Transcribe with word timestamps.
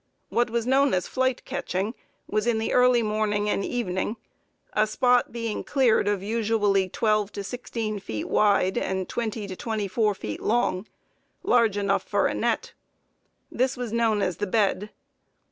What 0.29 0.49
was 0.49 0.65
known 0.65 0.95
as 0.95 1.07
flight 1.07 1.45
catching 1.45 1.93
was 2.25 2.47
in 2.47 2.57
the 2.57 2.73
early 2.73 3.03
morning 3.03 3.47
and 3.47 3.63
evening, 3.63 4.17
a 4.73 4.87
spot 4.87 5.31
being 5.31 5.63
cleared 5.63 6.07
of 6.07 6.23
usually 6.23 6.89
twelve 6.89 7.31
to 7.33 7.43
sixteen 7.43 7.99
feet 7.99 8.27
wide 8.27 8.79
and 8.79 9.07
twenty 9.07 9.45
to 9.45 9.55
twenty 9.55 9.87
four 9.87 10.15
feet 10.15 10.41
long, 10.41 10.87
large 11.43 11.77
enough 11.77 12.01
for 12.01 12.25
a 12.25 12.33
net. 12.33 12.73
This 13.51 13.77
was 13.77 13.93
known 13.93 14.23
as 14.23 14.37
the 14.37 14.47
bed. 14.47 14.89